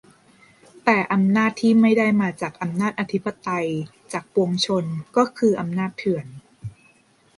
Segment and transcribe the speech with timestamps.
[0.83, 3.67] แต่อำนาจที่ไม่ได้มาจากอำนาจอธิปไตย-
[4.13, 4.85] จากปวงชน
[5.17, 6.25] ก็คืออำนาจเถื่อน